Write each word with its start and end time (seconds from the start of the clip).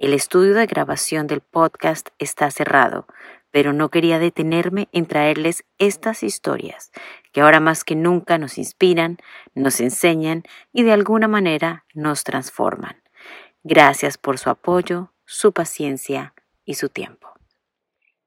El 0.00 0.14
estudio 0.14 0.54
de 0.54 0.64
grabación 0.64 1.26
del 1.26 1.42
podcast 1.42 2.08
está 2.18 2.50
cerrado, 2.50 3.06
pero 3.50 3.74
no 3.74 3.90
quería 3.90 4.18
detenerme 4.18 4.88
en 4.92 5.04
traerles 5.04 5.62
estas 5.76 6.22
historias 6.22 6.90
que 7.32 7.42
ahora 7.42 7.60
más 7.60 7.84
que 7.84 7.96
nunca 7.96 8.38
nos 8.38 8.56
inspiran, 8.56 9.18
nos 9.54 9.78
enseñan 9.78 10.44
y 10.72 10.84
de 10.84 10.92
alguna 10.92 11.28
manera 11.28 11.84
nos 11.92 12.24
transforman. 12.24 12.96
Gracias 13.62 14.16
por 14.16 14.38
su 14.38 14.48
apoyo, 14.48 15.12
su 15.26 15.52
paciencia 15.52 16.32
y 16.64 16.74
su 16.74 16.88
tiempo. 16.88 17.28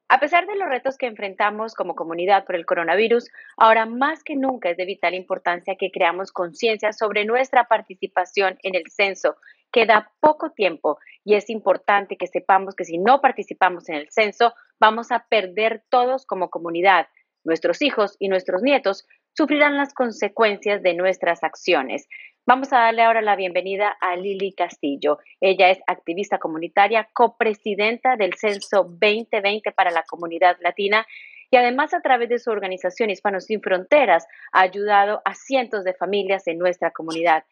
A 0.09 0.19
pesar 0.19 0.45
de 0.45 0.55
los 0.55 0.69
retos 0.69 0.99
que 0.99 1.07
enfrentamos 1.07 1.73
como 1.73 1.95
comunidad 1.95 2.45
por 2.45 2.53
el 2.53 2.67
coronavirus, 2.67 3.31
ahora 3.57 3.87
más 3.87 4.23
que 4.23 4.35
nunca 4.35 4.69
es 4.69 4.77
de 4.77 4.85
vital 4.85 5.15
importancia 5.15 5.75
que 5.75 5.89
creamos 5.89 6.31
conciencia 6.31 6.93
sobre 6.93 7.25
nuestra 7.25 7.67
participación 7.67 8.59
en 8.61 8.75
el 8.75 8.83
censo. 8.91 9.37
Queda 9.73 10.11
poco 10.19 10.51
tiempo 10.51 10.99
y 11.25 11.33
es 11.33 11.49
importante 11.49 12.15
que 12.15 12.27
sepamos 12.27 12.75
que 12.75 12.85
si 12.85 12.99
no 12.99 13.21
participamos 13.21 13.89
en 13.89 13.95
el 13.95 14.11
censo, 14.11 14.53
vamos 14.79 15.11
a 15.11 15.25
perder 15.27 15.83
todos 15.89 16.27
como 16.27 16.51
comunidad. 16.51 17.07
Nuestros 17.43 17.81
hijos 17.81 18.15
y 18.19 18.29
nuestros 18.29 18.61
nietos 18.61 19.05
sufrirán 19.35 19.75
las 19.75 19.95
consecuencias 19.95 20.83
de 20.83 20.93
nuestras 20.93 21.43
acciones. 21.43 22.07
Vamos 22.45 22.71
a 22.71 22.79
darle 22.79 23.01
ahora 23.01 23.23
la 23.23 23.35
bienvenida 23.35 23.97
a 23.99 24.15
Lili 24.15 24.53
Castillo. 24.53 25.17
Ella 25.41 25.71
es 25.71 25.79
activista 25.87 26.37
comunitaria, 26.37 27.09
copresidenta 27.11 28.15
del 28.15 28.35
Censo 28.35 28.83
2020 28.83 29.71
para 29.71 29.89
la 29.89 30.03
comunidad 30.03 30.55
latina 30.61 31.07
y 31.49 31.57
además 31.57 31.93
a 31.93 32.01
través 32.01 32.29
de 32.29 32.39
su 32.39 32.51
organización 32.51 33.09
Hispanos 33.09 33.45
Sin 33.45 33.61
Fronteras 33.61 34.27
ha 34.51 34.61
ayudado 34.61 35.21
a 35.25 35.33
cientos 35.33 35.83
de 35.83 35.93
familias 35.93 36.47
en 36.47 36.59
nuestra 36.59 36.91
comunidad. 36.91 37.43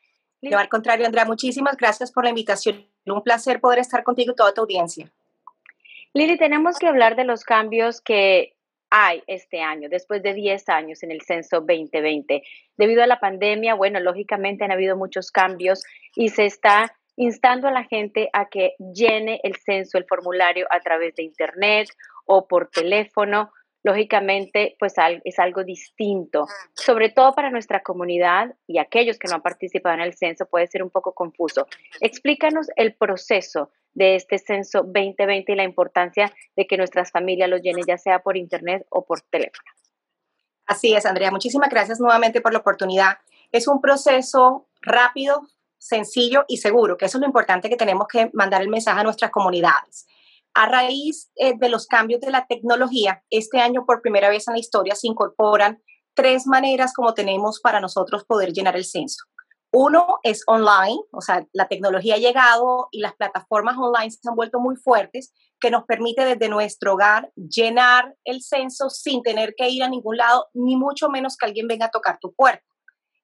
Al 0.42 0.70
contrario, 0.70 1.06
Andrea, 1.06 1.26
muchísimas 1.26 1.78
gracias 1.78 2.12
por 2.12 2.24
la 2.24 2.30
invitación. 2.30 2.88
Un 3.06 3.22
placer 3.22 3.60
poder 3.60 3.80
estar 3.80 4.04
contigo 4.04 4.32
y 4.32 4.36
toda 4.36 4.54
tu 4.54 4.62
audiencia. 4.62 5.12
Lili, 6.14 6.38
tenemos 6.38 6.78
que 6.78 6.88
hablar 6.88 7.16
de 7.16 7.26
los 7.26 7.44
cambios 7.44 8.02
que 8.02 8.56
hay 8.90 9.24
este 9.28 9.62
año, 9.62 9.88
después 9.88 10.22
de 10.22 10.34
10 10.34 10.68
años 10.70 11.02
en 11.04 11.12
el 11.12 11.22
censo 11.22 11.62
2020. 11.62 12.44
Debido 12.76 13.04
a 13.04 13.08
la 13.08 13.20
pandemia, 13.20 13.76
bueno, 13.76 14.00
lógicamente 14.00 14.66
han 14.66 14.72
habido 14.72 14.98
muchos 14.98 15.32
cambios 15.32 15.84
y 16.16 16.30
se 16.30 16.46
está 16.46 16.94
instando 17.16 17.68
a 17.68 17.72
la 17.72 17.86
gente 17.86 18.30
a 18.34 18.50
que 18.50 18.74
llene 18.80 19.40
el 19.44 19.56
censo, 19.56 19.98
el 19.98 20.06
formulario 20.06 20.68
a 20.70 20.80
través 20.82 21.16
de 21.16 21.24
Internet 21.24 21.90
o 22.26 22.48
por 22.48 22.70
teléfono. 22.70 23.54
Lógicamente, 23.84 24.76
pues 24.80 24.94
es 25.24 25.40
algo 25.40 25.64
distinto, 25.64 26.48
sobre 26.76 27.10
todo 27.10 27.34
para 27.34 27.50
nuestra 27.50 27.82
comunidad 27.82 28.54
y 28.68 28.78
aquellos 28.78 29.18
que 29.18 29.28
no 29.28 29.36
han 29.36 29.42
participado 29.42 29.96
en 29.96 30.02
el 30.02 30.14
censo 30.14 30.46
puede 30.46 30.68
ser 30.68 30.84
un 30.84 30.92
poco 30.92 31.14
confuso. 31.14 31.68
Explícanos 32.00 32.68
el 32.76 32.94
proceso 32.94 33.72
de 33.94 34.16
este 34.16 34.38
censo 34.38 34.84
2020 34.84 35.52
y 35.52 35.56
la 35.56 35.64
importancia 35.64 36.32
de 36.56 36.68
que 36.68 36.78
nuestras 36.78 37.12
familias 37.12 37.50
los 37.50 37.62
llenen 37.62 37.84
ya 37.88 37.98
sea 37.98 38.20
por 38.20 38.38
internet 38.38 38.86
o 38.90 39.04
por 39.04 39.22
teléfono. 39.22 39.70
Así 40.66 40.94
es, 40.94 41.06
Andrea. 41.06 41.32
Muchísimas 41.32 41.70
gracias 41.70 42.00
nuevamente 42.00 42.40
por 42.40 42.54
la 42.54 42.60
oportunidad. 42.60 43.18
Es 43.52 43.68
un 43.68 43.82
proceso 43.82 44.70
rápido, 44.82 45.48
sencillo 45.78 46.46
y 46.48 46.58
seguro, 46.58 46.98
que 46.98 47.06
eso 47.06 47.18
es 47.18 47.22
lo 47.22 47.28
importante 47.28 47.70
que 47.70 47.76
tenemos 47.76 48.08
que 48.08 48.30
mandar 48.34 48.62
el 48.62 48.70
mensaje 48.70 49.02
a 49.02 49.04
nuestras 49.04 49.32
comunidades. 49.32 50.08
A 50.54 50.66
raíz 50.68 51.32
eh, 51.36 51.54
de 51.58 51.70
los 51.70 51.88
cambios 51.88 52.22
de 52.22 52.32
la 52.32 52.46
tecnología, 52.46 53.24
este 53.30 53.60
año 53.60 53.86
por 53.86 54.02
primera 54.02 54.30
vez 54.30 54.48
en 54.48 54.54
la 54.54 54.60
historia 54.60 54.96
se 54.96 55.08
incorporan 55.08 55.82
tres 56.14 56.46
maneras 56.46 56.94
como 56.94 57.14
tenemos 57.14 57.60
para 57.62 57.80
nosotros 57.80 58.26
poder 58.26 58.52
llenar 58.52 58.76
el 58.76 58.86
censo. 58.86 59.26
Uno 59.74 60.20
es 60.24 60.44
online, 60.48 61.00
o 61.14 61.22
sea, 61.22 61.48
la 61.54 61.70
tecnología 61.70 62.16
ha 62.16 62.18
llegado 62.18 62.90
y 62.92 63.00
las 63.00 63.16
plataformas 63.16 63.78
online 63.78 64.12
se 64.12 64.20
han 64.28 64.36
vuelto 64.36 64.60
muy 64.60 64.76
fuertes, 64.76 65.34
que 65.62 65.72
nos 65.72 65.86
permite 65.86 66.26
desde 66.26 66.50
nuestro 66.50 66.96
hogar 66.96 67.32
llenar 67.36 68.14
el 68.26 68.42
censo 68.42 68.90
sin 68.90 69.24
tener 69.24 69.54
que 69.56 69.70
ir 69.70 69.84
a 69.84 69.90
ningún 69.90 70.18
lado, 70.18 70.48
ni 70.54 70.76
mucho 70.76 71.08
menos 71.08 71.38
que 71.38 71.46
alguien 71.46 71.68
venga 71.68 71.86
a 71.86 71.92
tocar 71.92 72.18
tu 72.20 72.34
puerta. 72.34 72.66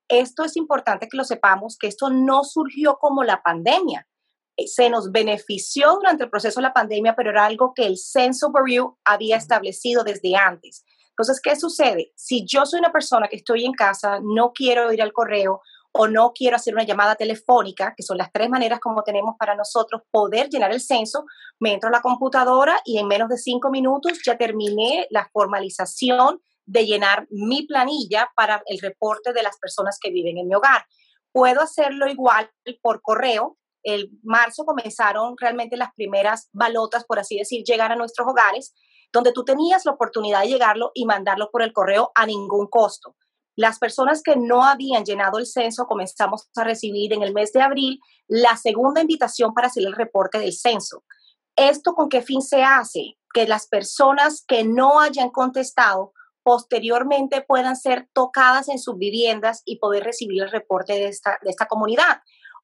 Esto 0.07 0.45
es 0.45 0.55
importante 0.55 1.09
que 1.09 1.17
lo 1.17 1.25
sepamos, 1.25 1.77
que 1.77 1.87
esto 1.87 2.09
no 2.09 2.45
surgió 2.45 2.97
como 2.97 3.25
la 3.25 3.41
pandemia. 3.41 4.07
Se 4.65 4.89
nos 4.89 5.11
benefició 5.11 5.95
durante 5.95 6.23
el 6.23 6.29
proceso 6.29 6.59
de 6.59 6.63
la 6.63 6.73
pandemia, 6.73 7.15
pero 7.15 7.29
era 7.29 7.45
algo 7.45 7.73
que 7.75 7.85
el 7.85 7.97
Censo 7.97 8.51
Bureau 8.51 8.97
había 9.03 9.37
establecido 9.37 10.03
desde 10.03 10.35
antes. 10.35 10.83
Entonces, 11.09 11.39
¿qué 11.41 11.55
sucede? 11.55 12.11
Si 12.15 12.45
yo 12.45 12.65
soy 12.65 12.79
una 12.79 12.91
persona 12.91 13.27
que 13.27 13.37
estoy 13.37 13.65
en 13.65 13.73
casa, 13.73 14.19
no 14.21 14.51
quiero 14.53 14.91
ir 14.93 15.01
al 15.01 15.13
correo 15.13 15.61
o 15.91 16.07
no 16.07 16.31
quiero 16.31 16.55
hacer 16.55 16.75
una 16.75 16.83
llamada 16.83 17.15
telefónica, 17.15 17.93
que 17.97 18.03
son 18.03 18.17
las 18.17 18.31
tres 18.31 18.49
maneras 18.49 18.79
como 18.79 19.01
tenemos 19.01 19.35
para 19.37 19.55
nosotros 19.55 20.03
poder 20.11 20.47
llenar 20.49 20.71
el 20.71 20.79
censo, 20.79 21.25
me 21.59 21.73
entro 21.73 21.89
a 21.89 21.91
la 21.91 22.01
computadora 22.01 22.79
y 22.85 22.99
en 22.99 23.07
menos 23.07 23.29
de 23.29 23.37
cinco 23.37 23.71
minutos 23.71 24.19
ya 24.23 24.37
terminé 24.37 25.07
la 25.09 25.27
formalización 25.33 26.39
de 26.67 26.85
llenar 26.85 27.25
mi 27.31 27.65
planilla 27.65 28.29
para 28.35 28.61
el 28.67 28.79
reporte 28.79 29.33
de 29.33 29.41
las 29.41 29.57
personas 29.57 29.97
que 29.99 30.11
viven 30.11 30.37
en 30.37 30.47
mi 30.47 30.53
hogar. 30.53 30.85
Puedo 31.31 31.61
hacerlo 31.61 32.07
igual 32.07 32.49
por 32.81 33.01
correo. 33.01 33.57
El 33.87 34.09
marzo 34.21 34.65
comenzaron 34.65 35.35
realmente 35.39 35.77
las 35.77 35.93
primeras 35.93 36.49
balotas, 36.51 37.05
por 37.05 37.19
así 37.19 37.37
decir, 37.37 37.63
llegar 37.63 37.89
a 37.89 37.95
nuestros 37.95 38.27
hogares, 38.27 38.75
donde 39.13 39.31
tú 39.31 39.45
tenías 39.45 39.85
la 39.85 39.93
oportunidad 39.93 40.41
de 40.41 40.49
llegarlo 40.49 40.91
y 40.93 41.05
mandarlo 41.05 41.49
por 41.51 41.61
el 41.61 41.71
correo 41.71 42.11
a 42.13 42.25
ningún 42.25 42.67
costo. 42.67 43.15
Las 43.55 43.79
personas 43.79 44.21
que 44.21 44.35
no 44.35 44.65
habían 44.65 45.05
llenado 45.05 45.39
el 45.39 45.45
censo 45.45 45.85
comenzamos 45.85 46.49
a 46.57 46.65
recibir 46.65 47.13
en 47.13 47.23
el 47.23 47.33
mes 47.33 47.53
de 47.53 47.61
abril 47.61 48.01
la 48.27 48.57
segunda 48.57 48.99
invitación 48.99 49.53
para 49.53 49.67
hacer 49.67 49.85
el 49.85 49.93
reporte 49.93 50.37
del 50.37 50.51
censo. 50.51 51.05
¿Esto 51.55 51.93
con 51.93 52.09
qué 52.09 52.21
fin 52.21 52.41
se 52.41 52.63
hace? 52.63 53.17
Que 53.33 53.47
las 53.47 53.67
personas 53.67 54.43
que 54.45 54.65
no 54.65 54.99
hayan 54.99 55.29
contestado 55.29 56.11
posteriormente 56.43 57.41
puedan 57.41 57.77
ser 57.77 58.09
tocadas 58.11 58.67
en 58.67 58.79
sus 58.79 58.97
viviendas 58.97 59.61
y 59.63 59.79
poder 59.79 60.03
recibir 60.03 60.43
el 60.43 60.51
reporte 60.51 60.91
de 60.91 61.07
esta, 61.07 61.39
de 61.41 61.49
esta 61.49 61.67
comunidad. 61.67 62.19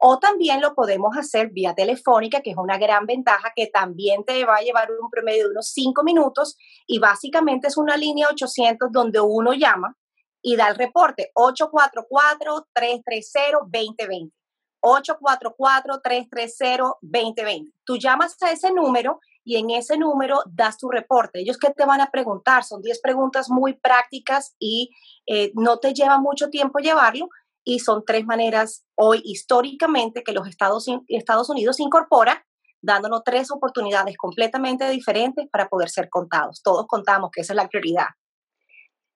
O 0.05 0.19
también 0.19 0.59
lo 0.59 0.75
podemos 0.75 1.15
hacer 1.17 1.51
vía 1.51 1.73
telefónica, 1.73 2.41
que 2.41 2.49
es 2.49 2.57
una 2.57 2.77
gran 2.77 3.05
ventaja 3.05 3.53
que 3.55 3.67
también 3.67 4.25
te 4.25 4.43
va 4.43 4.57
a 4.57 4.61
llevar 4.61 4.89
un 4.91 5.09
promedio 5.09 5.45
de 5.45 5.51
unos 5.51 5.69
cinco 5.69 6.03
minutos 6.03 6.57
y 6.85 6.99
básicamente 6.99 7.69
es 7.69 7.77
una 7.77 7.95
línea 7.95 8.27
800 8.29 8.91
donde 8.91 9.21
uno 9.21 9.53
llama 9.53 9.95
y 10.41 10.57
da 10.57 10.67
el 10.67 10.75
reporte 10.75 11.31
844-330-2020. 11.35 14.33
844-330-2020. 14.81 17.71
Tú 17.85 17.95
llamas 17.95 18.35
a 18.41 18.51
ese 18.51 18.73
número 18.73 19.21
y 19.45 19.55
en 19.55 19.69
ese 19.69 19.97
número 19.97 20.41
das 20.45 20.77
tu 20.77 20.89
reporte. 20.89 21.39
Ellos 21.39 21.57
que 21.57 21.69
te 21.69 21.85
van 21.85 22.01
a 22.01 22.11
preguntar, 22.11 22.65
son 22.65 22.81
10 22.81 22.99
preguntas 22.99 23.49
muy 23.49 23.75
prácticas 23.75 24.53
y 24.59 24.89
eh, 25.27 25.53
no 25.55 25.79
te 25.79 25.93
lleva 25.93 26.19
mucho 26.19 26.49
tiempo 26.49 26.79
llevarlo 26.79 27.29
y 27.63 27.79
son 27.79 28.03
tres 28.05 28.25
maneras 28.25 28.85
hoy 28.95 29.21
históricamente 29.23 30.23
que 30.23 30.33
los 30.33 30.47
Estados, 30.47 30.87
Estados 31.07 31.49
Unidos 31.49 31.79
incorpora, 31.79 32.45
dándonos 32.81 33.23
tres 33.23 33.49
oportunidades 33.51 34.17
completamente 34.17 34.89
diferentes 34.89 35.47
para 35.49 35.69
poder 35.69 35.89
ser 35.89 36.09
contados. 36.09 36.61
Todos 36.61 36.85
contamos 36.87 37.31
que 37.31 37.41
esa 37.41 37.53
es 37.53 37.57
la 37.57 37.69
prioridad. 37.69 38.07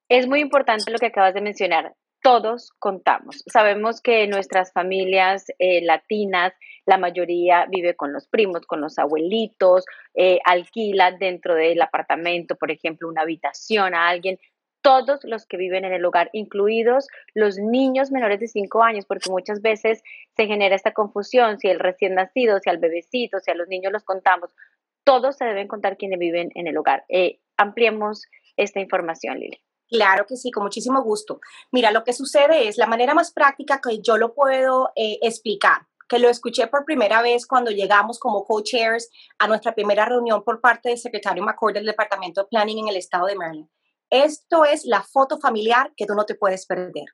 Es 0.10 0.28
muy 0.28 0.40
importante 0.40 0.90
lo 0.92 1.00
que 1.00 1.08
acabas 1.08 1.34
de 1.34 1.42
mencionar. 1.42 1.94
Todos 2.22 2.72
contamos. 2.80 3.44
Sabemos 3.52 4.02
que 4.02 4.26
nuestras 4.28 4.72
familias 4.72 5.46
eh, 5.60 5.82
latinas, 5.84 6.54
la 6.86 6.98
mayoría 6.98 7.66
vive 7.70 7.96
con 7.96 8.14
los 8.14 8.28
primos, 8.28 8.66
con 8.66 8.82
los 8.82 8.98
abuelitos, 8.98 9.86
eh, 10.16 10.40
alquila 10.46 11.12
dentro 11.12 11.54
del 11.54 11.82
apartamento, 11.82 12.56
por 12.56 12.72
ejemplo, 12.72 13.10
una 13.10 13.22
habitación 13.22 13.94
a 13.94 14.08
alguien. 14.08 14.40
Todos 14.88 15.20
los 15.26 15.46
que 15.46 15.58
viven 15.58 15.84
en 15.84 15.92
el 15.92 16.06
hogar, 16.06 16.30
incluidos 16.32 17.08
los 17.34 17.58
niños 17.58 18.10
menores 18.10 18.40
de 18.40 18.48
5 18.48 18.84
años, 18.84 19.06
porque 19.06 19.30
muchas 19.30 19.62
veces 19.62 20.02
se 20.38 20.48
genera 20.48 20.78
esta 20.78 20.94
confusión, 20.94 21.60
si 21.60 21.68
el 21.68 21.78
recién 21.78 22.16
nacido, 22.16 22.58
si 22.62 22.70
al 22.70 22.78
bebecito, 22.78 23.42
si 23.42 23.52
a 23.52 23.56
los 23.56 23.68
niños 23.68 23.92
los 23.92 24.06
contamos, 24.06 24.56
todos 25.04 25.36
se 25.36 25.44
deben 25.44 25.68
contar 25.68 25.98
quienes 25.98 26.20
viven 26.20 26.52
en 26.56 26.68
el 26.68 26.78
hogar. 26.78 27.04
Eh, 27.10 27.42
ampliemos 27.58 28.28
esta 28.56 28.80
información, 28.80 29.38
Lili. 29.38 29.62
Claro 29.90 30.26
que 30.26 30.38
sí, 30.38 30.52
con 30.52 30.64
muchísimo 30.64 31.04
gusto. 31.04 31.42
Mira, 31.70 31.92
lo 31.92 32.06
que 32.06 32.14
sucede 32.14 32.70
es 32.70 32.78
la 32.78 32.88
manera 32.88 33.14
más 33.14 33.34
práctica 33.34 33.82
que 33.82 34.00
yo 34.00 34.18
lo 34.18 34.34
puedo 34.34 34.94
eh, 34.96 35.20
explicar, 35.22 35.82
que 36.08 36.18
lo 36.18 36.30
escuché 36.30 36.68
por 36.68 36.86
primera 36.86 37.22
vez 37.22 37.46
cuando 37.46 37.72
llegamos 37.72 38.20
como 38.20 38.46
co-chairs 38.46 39.10
a 39.38 39.50
nuestra 39.50 39.76
primera 39.76 40.06
reunión 40.06 40.46
por 40.46 40.62
parte 40.62 40.88
del 40.88 40.98
secretario 40.98 41.44
McCord 41.44 41.74
del 41.74 41.86
Departamento 41.86 42.44
de 42.44 42.48
Planning 42.48 42.80
en 42.80 42.88
el 42.88 42.96
estado 42.96 43.26
de 43.26 43.36
Maryland. 43.36 43.70
Esto 44.10 44.66
es 44.66 44.86
la 44.86 45.04
foto 45.04 45.40
familiar 45.40 45.94
que 45.96 46.06
tú 46.06 46.14
no 46.14 46.26
te 46.26 46.36
puedes 46.36 46.66
perder. 46.66 47.06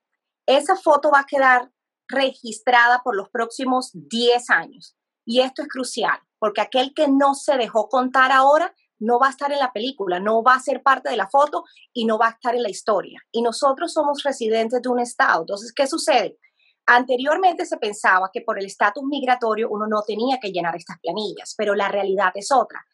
Esa 0.45 0.75
foto 0.75 1.09
va 1.11 1.21
a 1.21 1.25
quedar 1.25 1.71
registrada 2.07 3.01
por 3.03 3.15
los 3.15 3.29
próximos 3.29 3.89
10 3.93 4.49
años. 4.49 4.95
Y 5.25 5.39
esto 5.39 5.61
es 5.61 5.67
crucial, 5.69 6.19
porque 6.37 6.61
aquel 6.61 6.93
que 6.93 7.07
no 7.07 7.33
se 7.33 7.57
dejó 7.57 7.87
contar 7.87 8.31
ahora 8.31 8.73
no 8.99 9.19
va 9.19 9.27
a 9.27 9.31
estar 9.31 9.51
en 9.51 9.59
la 9.59 9.71
película, 9.71 10.19
no 10.19 10.43
va 10.43 10.55
a 10.55 10.59
ser 10.59 10.81
parte 10.81 11.09
de 11.09 11.17
la 11.17 11.29
foto 11.29 11.63
y 11.93 12.05
no 12.05 12.17
va 12.17 12.27
a 12.27 12.31
estar 12.31 12.55
en 12.55 12.63
la 12.63 12.69
historia. 12.69 13.21
Y 13.31 13.41
nosotros 13.41 13.91
somos 13.93 14.23
residentes 14.23 14.81
de 14.81 14.89
un 14.89 14.99
estado. 14.99 15.41
Entonces, 15.41 15.73
¿qué 15.73 15.87
sucede? 15.87 16.37
Anteriormente 16.85 17.65
se 17.65 17.77
pensaba 17.77 18.29
que 18.31 18.41
por 18.41 18.59
el 18.59 18.65
estatus 18.65 19.03
migratorio 19.03 19.69
uno 19.69 19.87
no 19.87 20.03
tenía 20.03 20.37
que 20.41 20.51
llenar 20.51 20.75
estas 20.75 20.99
planillas, 20.99 21.53
pero 21.57 21.75
la 21.75 21.89
realidad 21.89 22.31
es 22.35 22.51
otra. 22.51 22.85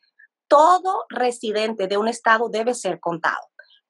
Todo 0.47 1.05
residente 1.09 1.87
de 1.87 1.97
un 1.97 2.07
estado 2.07 2.49
debe 2.49 2.73
ser 2.73 2.99
contado. 2.99 3.49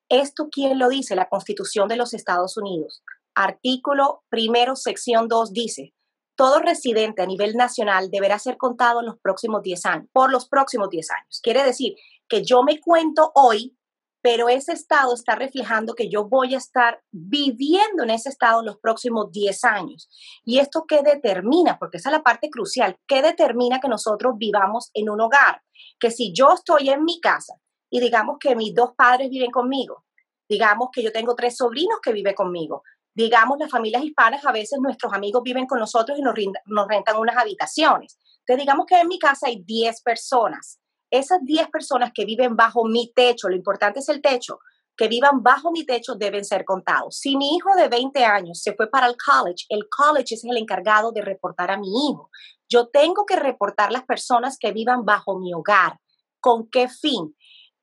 ¿Esto 0.10 0.50
quién 0.52 0.80
lo 0.80 0.90
dice? 0.90 1.16
La 1.16 1.30
Constitución 1.30 1.88
de 1.88 1.96
los 1.96 2.16
Estados 2.16 2.58
Unidos. 2.58 3.04
Artículo 3.36 4.24
primero, 4.30 4.76
sección 4.76 5.28
2 5.28 5.54
dice, 5.54 5.94
todo 6.36 6.60
residente 6.60 7.22
a 7.22 7.28
nivel 7.28 7.54
nacional 7.56 8.10
deberá 8.10 8.40
ser 8.40 8.58
contado 8.58 9.02
en 9.02 9.06
los 9.06 9.20
próximos 9.20 9.62
10 9.62 9.86
años, 9.86 10.08
por 10.12 10.32
los 10.32 10.50
próximos 10.50 10.90
10 10.90 11.12
años. 11.12 11.40
Quiere 11.44 11.64
decir 11.64 11.96
que 12.28 12.44
yo 12.44 12.64
me 12.64 12.80
cuento 12.80 13.32
hoy, 13.36 13.78
pero 14.24 14.50
ese 14.50 14.74
estado 14.74 15.14
está 15.14 15.36
reflejando 15.36 15.94
que 15.94 16.10
yo 16.10 16.28
voy 16.28 16.56
a 16.56 16.58
estar 16.58 17.04
viviendo 17.12 18.02
en 18.02 18.10
ese 18.10 18.30
estado 18.30 18.64
los 18.64 18.80
próximos 18.80 19.32
10 19.32 19.64
años. 19.64 20.10
¿Y 20.44 20.58
esto 20.58 20.86
qué 20.88 21.04
determina? 21.04 21.78
Porque 21.78 21.98
esa 21.98 22.10
es 22.10 22.14
la 22.14 22.24
parte 22.24 22.50
crucial. 22.50 22.98
¿Qué 23.08 23.22
determina 23.22 23.80
que 23.80 23.90
nosotros 23.90 24.34
vivamos 24.40 24.90
en 24.96 25.12
un 25.12 25.22
hogar? 25.22 25.62
Que 26.00 26.10
si 26.10 26.34
yo 26.34 26.52
estoy 26.52 26.90
en 26.90 27.04
mi 27.04 27.22
casa 27.22 27.62
y 27.90 28.00
digamos 28.00 28.38
que 28.40 28.56
mis 28.56 28.74
dos 28.74 28.92
padres 28.96 29.30
viven 29.30 29.52
conmigo, 29.52 30.06
digamos 30.48 30.90
que 30.92 31.04
yo 31.04 31.12
tengo 31.12 31.36
tres 31.36 31.58
sobrinos 31.58 32.00
que 32.02 32.14
viven 32.14 32.34
conmigo, 32.34 32.84
digamos, 33.14 33.58
las 33.60 33.70
familias 33.70 34.04
hispanas, 34.04 34.46
a 34.46 34.52
veces 34.52 34.80
nuestros 34.80 35.12
amigos 35.14 35.44
viven 35.44 35.66
con 35.66 35.80
nosotros 35.80 36.18
y 36.18 36.22
nos, 36.22 36.36
nos 36.66 36.88
rentan 36.88 37.18
unas 37.18 37.36
habitaciones. 37.36 38.18
Entonces, 38.40 38.62
digamos 38.64 38.86
que 38.86 39.00
en 39.00 39.08
mi 39.08 39.20
casa 39.20 39.48
hay 39.48 39.62
10 39.64 40.02
personas. 40.02 40.80
Esas 41.12 41.40
10 41.44 41.70
personas 41.70 42.12
que 42.14 42.24
viven 42.24 42.56
bajo 42.56 42.86
mi 42.86 43.12
techo, 43.14 43.50
lo 43.50 43.56
importante 43.56 44.00
es 44.00 44.10
el 44.10 44.22
techo, 44.22 44.60
que 44.96 45.08
vivan 45.08 45.42
bajo 45.42 45.72
mi 45.72 45.86
techo 45.86 46.16
deben 46.16 46.44
ser 46.46 46.66
contados. 46.66 47.18
Si 47.18 47.36
mi 47.38 47.56
hijo 47.56 47.70
de 47.76 47.88
20 47.88 48.24
años 48.26 48.62
se 48.62 48.74
fue 48.74 48.90
para 48.90 49.08
el 49.08 49.16
college, 49.18 49.66
el 49.70 49.88
college 49.90 50.36
es 50.36 50.44
el 50.44 50.58
encargado 50.58 51.12
de 51.12 51.22
reportar 51.22 51.72
a 51.72 51.78
mi 51.78 51.88
hijo. 51.88 52.30
Yo 52.68 52.88
tengo 52.88 53.26
que 53.26 53.38
reportar 53.38 53.92
las 53.92 54.04
personas 54.04 54.58
que 54.60 54.72
vivan 54.72 55.06
bajo 55.06 55.40
mi 55.40 55.54
hogar. 55.54 56.00
¿Con 56.42 56.70
qué 56.70 56.90
fin? 56.90 57.36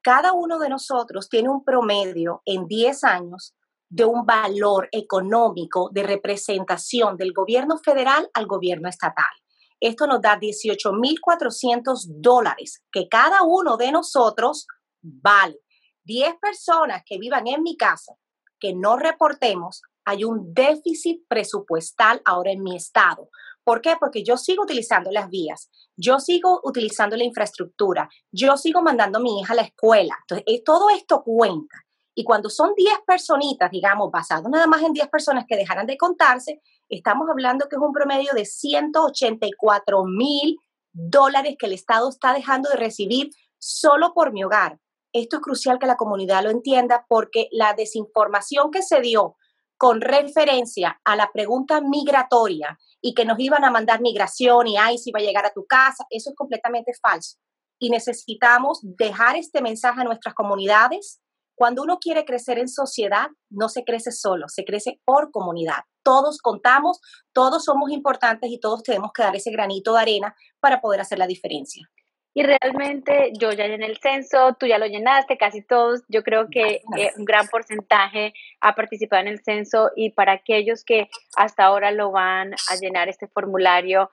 Cada 0.06 0.32
uno 0.34 0.60
de 0.60 0.68
nosotros 0.68 1.28
tiene 1.28 1.48
un 1.48 1.64
promedio 1.64 2.40
en 2.44 2.68
10 2.68 3.02
años 3.02 3.56
de 3.88 4.04
un 4.04 4.24
valor 4.24 4.88
económico 4.92 5.90
de 5.92 6.04
representación 6.04 7.16
del 7.16 7.32
gobierno 7.32 7.76
federal 7.78 8.30
al 8.32 8.46
gobierno 8.46 8.88
estatal. 8.88 9.34
Esto 9.80 10.06
nos 10.06 10.20
da 10.20 10.38
18.400 10.38 12.04
dólares 12.20 12.84
que 12.92 13.08
cada 13.08 13.42
uno 13.42 13.76
de 13.76 13.90
nosotros 13.90 14.68
vale. 15.02 15.58
10 16.04 16.36
personas 16.40 17.02
que 17.04 17.18
vivan 17.18 17.48
en 17.48 17.64
mi 17.64 17.76
casa 17.76 18.14
que 18.60 18.74
no 18.74 18.96
reportemos, 18.96 19.82
hay 20.04 20.22
un 20.22 20.54
déficit 20.54 21.26
presupuestal 21.26 22.22
ahora 22.24 22.52
en 22.52 22.62
mi 22.62 22.76
estado. 22.76 23.28
¿Por 23.66 23.80
qué? 23.80 23.96
Porque 23.98 24.22
yo 24.22 24.36
sigo 24.36 24.62
utilizando 24.62 25.10
las 25.10 25.28
vías, 25.28 25.68
yo 25.96 26.20
sigo 26.20 26.60
utilizando 26.62 27.16
la 27.16 27.24
infraestructura, 27.24 28.08
yo 28.30 28.56
sigo 28.56 28.80
mandando 28.80 29.18
a 29.18 29.20
mi 29.20 29.40
hija 29.40 29.54
a 29.54 29.56
la 29.56 29.62
escuela. 29.62 30.16
Entonces, 30.20 30.44
eh, 30.46 30.62
todo 30.64 30.88
esto 30.88 31.24
cuenta. 31.24 31.84
Y 32.14 32.22
cuando 32.22 32.48
son 32.48 32.74
10 32.76 33.00
personitas, 33.04 33.68
digamos, 33.72 34.12
basado 34.12 34.48
nada 34.48 34.68
más 34.68 34.82
en 34.82 34.92
10 34.92 35.08
personas 35.08 35.46
que 35.48 35.56
dejaran 35.56 35.84
de 35.84 35.96
contarse, 35.96 36.62
estamos 36.88 37.28
hablando 37.28 37.68
que 37.68 37.74
es 37.74 37.82
un 37.82 37.92
promedio 37.92 38.34
de 38.34 38.44
184 38.44 40.04
mil 40.04 40.58
dólares 40.92 41.56
que 41.58 41.66
el 41.66 41.72
Estado 41.72 42.08
está 42.08 42.32
dejando 42.32 42.70
de 42.70 42.76
recibir 42.76 43.30
solo 43.58 44.14
por 44.14 44.32
mi 44.32 44.44
hogar. 44.44 44.78
Esto 45.12 45.38
es 45.38 45.42
crucial 45.42 45.80
que 45.80 45.86
la 45.86 45.96
comunidad 45.96 46.44
lo 46.44 46.50
entienda 46.50 47.04
porque 47.08 47.48
la 47.50 47.74
desinformación 47.74 48.70
que 48.70 48.82
se 48.82 49.00
dio 49.00 49.34
con 49.76 50.00
referencia 50.00 51.00
a 51.04 51.16
la 51.16 51.30
pregunta 51.32 51.80
migratoria 51.80 52.78
y 53.00 53.14
que 53.14 53.24
nos 53.24 53.38
iban 53.38 53.64
a 53.64 53.70
mandar 53.70 54.00
migración 54.00 54.66
y 54.66 54.76
ay, 54.76 54.98
si 54.98 55.12
va 55.12 55.20
a 55.20 55.22
llegar 55.22 55.46
a 55.46 55.52
tu 55.52 55.66
casa, 55.66 56.04
eso 56.10 56.30
es 56.30 56.36
completamente 56.36 56.92
falso. 57.00 57.36
Y 57.78 57.90
necesitamos 57.90 58.80
dejar 58.82 59.36
este 59.36 59.60
mensaje 59.60 60.00
a 60.00 60.04
nuestras 60.04 60.34
comunidades, 60.34 61.20
cuando 61.54 61.82
uno 61.82 61.98
quiere 61.98 62.24
crecer 62.24 62.58
en 62.58 62.68
sociedad, 62.68 63.28
no 63.50 63.70
se 63.70 63.82
crece 63.84 64.12
solo, 64.12 64.48
se 64.48 64.64
crece 64.64 65.00
por 65.04 65.30
comunidad. 65.30 65.84
Todos 66.02 66.38
contamos, 66.38 67.00
todos 67.32 67.64
somos 67.64 67.90
importantes 67.90 68.50
y 68.50 68.60
todos 68.60 68.82
tenemos 68.82 69.10
que 69.14 69.22
dar 69.22 69.34
ese 69.34 69.50
granito 69.50 69.94
de 69.94 70.00
arena 70.00 70.36
para 70.60 70.80
poder 70.80 71.00
hacer 71.00 71.18
la 71.18 71.26
diferencia. 71.26 71.88
Y 72.36 72.42
realmente 72.42 73.32
yo 73.40 73.50
ya 73.52 73.66
llené 73.66 73.86
el 73.86 73.96
censo, 73.96 74.54
tú 74.60 74.66
ya 74.66 74.76
lo 74.76 74.84
llenaste, 74.84 75.38
casi 75.38 75.62
todos, 75.62 76.02
yo 76.08 76.22
creo 76.22 76.50
que 76.50 76.82
eh, 76.98 77.10
un 77.16 77.24
gran 77.24 77.48
porcentaje 77.48 78.34
ha 78.60 78.74
participado 78.74 79.22
en 79.22 79.28
el 79.28 79.42
censo 79.42 79.90
y 79.96 80.10
para 80.10 80.32
aquellos 80.32 80.84
que 80.84 81.08
hasta 81.34 81.64
ahora 81.64 81.92
lo 81.92 82.10
van 82.10 82.52
a 82.52 82.76
llenar 82.78 83.08
este 83.08 83.26
formulario, 83.26 84.10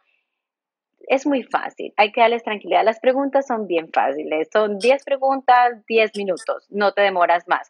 es 1.09 1.25
muy 1.25 1.43
fácil, 1.43 1.93
hay 1.97 2.13
que 2.13 2.21
darles 2.21 2.43
tranquilidad. 2.43 2.85
Las 2.85 3.01
preguntas 3.01 3.45
son 3.45 3.67
bien 3.67 3.89
fáciles, 3.91 4.47
son 4.53 4.79
10 4.79 5.03
preguntas, 5.03 5.85
10 5.85 6.15
minutos, 6.15 6.65
no 6.69 6.93
te 6.93 7.01
demoras 7.01 7.45
más. 7.49 7.69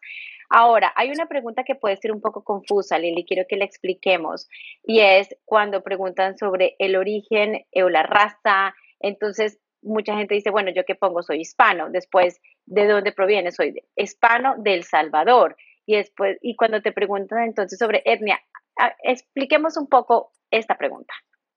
Ahora, 0.51 0.93
hay 0.95 1.09
una 1.09 1.25
pregunta 1.25 1.63
que 1.63 1.73
puede 1.73 1.97
ser 1.97 2.11
un 2.11 2.21
poco 2.21 2.43
confusa, 2.43 2.99
Lili, 2.99 3.25
quiero 3.25 3.47
que 3.49 3.55
le 3.55 3.65
expliquemos, 3.65 4.47
y 4.83 4.99
es 4.99 5.35
cuando 5.45 5.81
preguntan 5.81 6.37
sobre 6.37 6.75
el 6.77 6.95
origen 6.95 7.65
o 7.73 7.89
la 7.89 8.03
raza, 8.03 8.75
entonces 8.99 9.57
mucha 9.83 10.15
gente 10.15 10.35
dice, 10.35 10.51
bueno, 10.51 10.71
yo 10.75 10.83
qué 10.85 10.95
pongo, 10.95 11.21
soy 11.23 11.41
hispano, 11.41 11.89
después, 11.89 12.39
¿de 12.65 12.87
dónde 12.87 13.11
proviene? 13.11 13.51
Soy 13.51 13.83
hispano 13.95 14.55
del 14.57 14.83
Salvador, 14.83 15.55
y 15.85 15.97
después, 15.97 16.37
y 16.41 16.55
cuando 16.55 16.81
te 16.81 16.91
preguntan 16.91 17.43
entonces 17.43 17.77
sobre 17.77 18.01
etnia, 18.05 18.39
ah, 18.79 18.93
expliquemos 19.03 19.77
un 19.77 19.87
poco 19.87 20.31
esta 20.49 20.77
pregunta. 20.77 21.13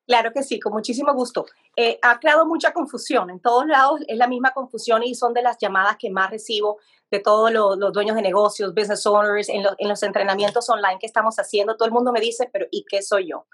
Claro 0.07 0.33
que 0.33 0.43
sí, 0.45 0.61
con 0.61 0.73
muchísimo 0.73 1.13
gusto. 1.15 1.47
Eh, 1.77 1.99
ha 2.03 2.21
creado 2.21 2.47
mucha 2.47 2.73
confusión. 2.73 3.29
En 3.29 3.41
todos 3.41 3.67
lados 3.67 4.01
es 4.07 4.17
la 4.17 4.29
misma 4.29 4.53
confusión 4.53 5.03
y 5.03 5.17
son 5.17 5.35
de 5.35 5.43
las 5.43 5.59
llamadas 5.59 5.97
que 5.99 6.11
más 6.11 6.31
recibo 6.31 6.79
de 7.11 7.19
todos 7.19 7.53
los, 7.53 7.93
dueños 7.93 8.15
de 8.15 8.23
negocios, 8.23 8.73
business 8.73 9.05
owners, 9.07 9.49
en, 9.49 9.65
en, 9.79 9.89
los 9.89 10.03
entrenamientos 10.05 10.69
online 10.71 10.99
que 11.01 11.07
estamos 11.07 11.37
haciendo. 11.37 11.77
Todo 11.77 11.87
el 11.87 11.93
mundo 11.93 12.13
me 12.13 12.21
dice, 12.21 12.49
pero 12.53 12.67
¿y 12.71 12.85
qué 12.89 13.03
soy 13.03 13.31
yo? 13.31 13.47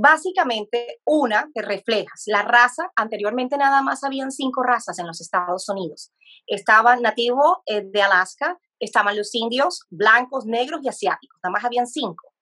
Básicamente, 0.00 1.00
una, 1.04 1.50
te 1.52 1.60
reflejas. 1.60 2.22
La 2.26 2.42
raza, 2.42 2.92
anteriormente 2.94 3.56
nada 3.56 3.82
más 3.82 4.04
habían 4.04 4.30
cinco 4.30 4.62
razas 4.62 4.96
en 5.00 5.08
los 5.08 5.20
Estados 5.20 5.68
Unidos. 5.68 6.12
Estaba 6.46 6.94
nativo 6.94 7.64
eh, 7.66 7.82
de 7.84 8.00
Alaska, 8.00 8.56
estaban 8.78 9.16
los 9.16 9.34
indios, 9.34 9.86
blancos, 9.90 10.46
negros 10.46 10.82
y 10.84 10.88
asiáticos. 10.88 11.40
Nada 11.42 11.52
más 11.52 11.64
habían 11.64 11.88
cinco 11.88 12.32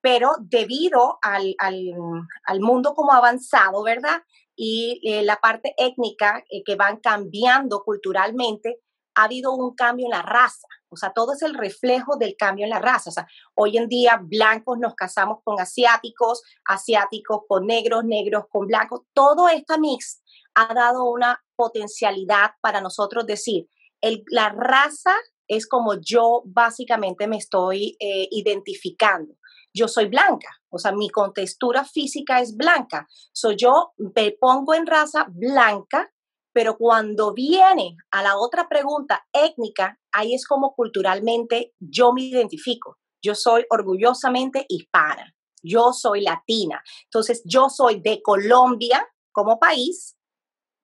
pero 0.00 0.32
debido 0.38 1.18
al, 1.22 2.60
mundo 2.60 2.94
como 2.94 3.14
avanzado, 3.14 3.82
¿verdad? 3.82 4.22
Y 4.54 5.00
eh, 5.02 5.22
la 5.22 5.36
parte 5.36 5.74
étnica 5.78 6.44
eh, 6.50 6.62
que 6.62 6.76
van 6.76 6.98
cambiando 6.98 7.82
culturalmente, 7.82 8.82
ha 9.14 9.24
habido 9.24 9.54
un 9.54 9.74
cambio 9.74 10.04
en 10.04 10.10
la 10.10 10.20
raza. 10.20 10.68
O 10.94 10.96
sea, 10.96 11.12
todo 11.12 11.32
es 11.32 11.42
el 11.42 11.54
reflejo 11.54 12.16
del 12.16 12.36
cambio 12.36 12.64
en 12.64 12.70
la 12.70 12.78
raza. 12.78 13.10
O 13.10 13.12
sea, 13.12 13.26
hoy 13.54 13.76
en 13.76 13.88
día 13.88 14.20
blancos 14.22 14.78
nos 14.78 14.94
casamos 14.94 15.38
con 15.44 15.60
asiáticos, 15.60 16.42
asiáticos 16.64 17.42
con 17.48 17.66
negros, 17.66 18.04
negros 18.04 18.44
con 18.50 18.66
blancos. 18.66 19.02
Todo 19.12 19.48
este 19.48 19.78
mix 19.78 20.22
ha 20.54 20.72
dado 20.72 21.04
una 21.04 21.42
potencialidad 21.56 22.52
para 22.60 22.80
nosotros 22.80 23.26
decir, 23.26 23.68
el, 24.00 24.24
la 24.28 24.50
raza 24.50 25.14
es 25.46 25.66
como 25.66 25.94
yo 26.00 26.42
básicamente 26.46 27.26
me 27.26 27.36
estoy 27.36 27.96
eh, 28.00 28.28
identificando 28.30 29.34
yo 29.74 29.88
soy 29.88 30.06
blanca, 30.06 30.48
o 30.70 30.78
sea, 30.78 30.92
mi 30.92 31.10
contextura 31.10 31.84
física 31.84 32.40
es 32.40 32.56
blanca. 32.56 33.08
Soy 33.32 33.56
yo 33.56 33.92
me 33.98 34.30
pongo 34.30 34.72
en 34.72 34.86
raza 34.86 35.26
blanca, 35.28 36.08
pero 36.54 36.78
cuando 36.78 37.34
viene 37.34 37.96
a 38.12 38.22
la 38.22 38.38
otra 38.38 38.68
pregunta 38.68 39.26
étnica, 39.32 39.98
ahí 40.12 40.34
es 40.34 40.46
como 40.46 40.72
culturalmente 40.74 41.74
yo 41.80 42.12
me 42.12 42.22
identifico. 42.22 42.98
Yo 43.20 43.34
soy 43.34 43.66
orgullosamente 43.70 44.64
hispana, 44.68 45.34
yo 45.62 45.92
soy 45.92 46.20
latina. 46.20 46.80
Entonces, 47.04 47.42
yo 47.44 47.68
soy 47.68 48.00
de 48.00 48.22
Colombia 48.22 49.04
como 49.32 49.58
país 49.58 50.16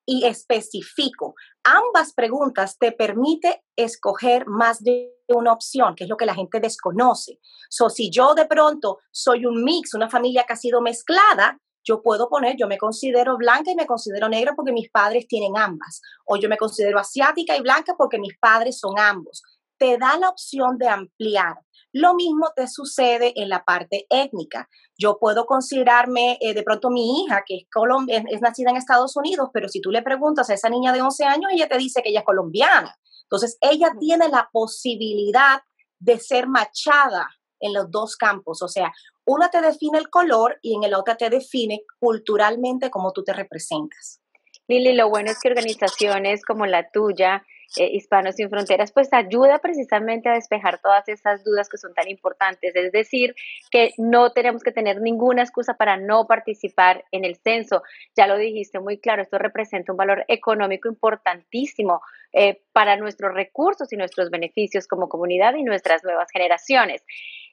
y 0.05 0.27
especifico. 0.27 1.35
Ambas 1.63 2.15
preguntas 2.15 2.77
te 2.77 2.91
permite 2.91 3.63
escoger 3.77 4.47
más 4.49 4.83
de 4.83 5.15
una 5.29 5.53
opción, 5.53 5.95
que 5.95 6.05
es 6.05 6.11
lo 6.11 6.17
que 6.17 6.27
la 6.27 6.35
gente 6.35 6.59
desconoce. 6.59 7.39
So, 7.69 7.89
si 7.91 8.11
yo 8.11 8.35
de 8.35 8.47
pronto 8.47 8.99
soy 9.13 9.47
un 9.47 9.63
mix, 9.63 9.95
una 9.95 10.11
familia 10.11 10.45
que 10.45 10.55
ha 10.55 10.57
sido 10.57 10.81
mezclada, 10.81 11.61
yo 11.85 12.03
puedo 12.03 12.29
poner, 12.29 12.57
yo 12.59 12.67
me 12.67 12.79
considero 12.79 13.37
blanca 13.37 13.71
y 13.71 13.75
me 13.75 13.87
considero 13.87 14.29
negra 14.29 14.55
porque 14.55 14.73
mis 14.73 14.91
padres 14.91 15.27
tienen 15.27 15.57
ambas, 15.57 16.01
o 16.27 16.37
yo 16.37 16.49
me 16.49 16.57
considero 16.57 16.99
asiática 16.99 17.57
y 17.57 17.63
blanca 17.63 17.95
porque 17.97 18.19
mis 18.19 18.37
padres 18.39 18.79
son 18.79 18.99
ambos. 18.99 19.43
Te 19.79 19.97
da 19.97 20.19
la 20.19 20.29
opción 20.29 20.77
de 20.77 20.89
ampliar. 20.89 21.55
Lo 21.93 22.15
mismo 22.15 22.49
te 22.55 22.69
sucede 22.69 23.33
en 23.35 23.49
la 23.49 23.65
parte 23.65 24.07
étnica. 24.11 24.69
Yo 24.97 25.19
puedo 25.19 25.47
considerarme, 25.47 26.39
eh, 26.41 26.55
de 26.55 26.63
pronto 26.63 26.91
mi 26.91 27.23
hija, 27.23 27.43
que 27.47 27.57
es, 27.57 28.25
es 28.31 28.41
nacida 28.41 28.71
en 28.71 28.77
Estados 28.77 29.17
Unidos, 29.17 29.49
pero 29.53 29.69
si 29.69 29.81
tú 29.81 29.91
le 29.91 30.03
preguntas 30.03 30.51
a 30.51 30.55
esa 30.55 30.69
niña 30.69 30.93
de 30.93 31.01
11 31.01 31.25
años, 31.25 31.51
ella 31.53 31.69
te 31.69 31.79
dice 31.79 32.03
que 32.03 32.11
ella 32.11 32.21
es 32.21 32.27
colombiana. 32.27 32.95
Entonces, 33.23 33.57
ella 33.61 33.93
tiene 33.99 34.29
la 34.29 34.49
posibilidad 34.53 35.63
de 35.99 36.19
ser 36.19 36.47
machada 36.47 37.29
en 37.61 37.73
los 37.73 37.91
dos 37.91 38.17
campos. 38.17 38.63
O 38.63 38.69
sea, 38.69 38.93
una 39.35 39.49
te 39.49 39.61
define 39.61 39.99
el 39.99 40.11
color 40.11 40.59
y 40.63 40.75
en 40.75 40.85
el 40.85 40.95
otra 40.95 41.17
te 41.17 41.31
define 41.31 41.83
culturalmente 41.99 42.91
cómo 42.91 43.13
tú 43.13 43.23
te 43.23 43.33
representas. 43.33 44.21
Lili, 44.69 44.93
lo 44.95 45.09
bueno 45.09 45.31
es 45.31 45.41
que 45.41 45.49
organizaciones 45.49 46.45
como 46.45 46.65
la 46.65 46.91
tuya, 46.91 47.45
eh, 47.77 47.89
Hispanos 47.93 48.35
sin 48.37 48.51
Fronteras, 48.51 48.93
pues 48.93 49.13
ayuda 49.13 49.59
precisamente 49.59 50.29
a 50.29 50.35
despejar 50.35 50.81
todas 50.81 51.09
esas 51.09 51.45
dudas 51.45 51.69
que 51.69 51.77
son 51.77 51.95
tan 51.95 52.09
importantes. 52.09 52.75
Es 52.75 52.91
decir, 52.91 53.35
que 53.71 53.93
no 53.97 54.33
tenemos 54.33 54.63
que 54.63 54.73
tener 54.73 55.01
ninguna 55.01 55.43
excusa 55.43 55.75
para 55.75 55.97
no 55.97 56.27
participar 56.27 57.05
en 57.13 57.25
el 57.25 57.37
censo. 57.37 57.83
Ya 58.17 58.27
lo 58.27 58.37
dijiste 58.37 58.81
muy 58.81 58.99
claro, 58.99 59.23
esto 59.23 59.39
representa 59.39 59.93
un 59.93 59.99
valor 59.99 60.25
económico 60.29 60.89
importantísimo 60.89 62.01
eh, 62.33 62.63
para 62.73 62.97
nuestros 62.97 63.35
recursos 63.35 63.93
y 63.93 63.97
nuestros 63.97 64.31
beneficios 64.31 64.87
como 64.87 65.09
comunidad 65.09 65.55
y 65.55 65.63
nuestras 65.63 66.03
nuevas 66.03 66.29
generaciones. 66.33 67.05